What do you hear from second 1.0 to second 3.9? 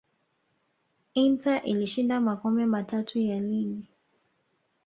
inter ilishinda makombe matatu ya ligi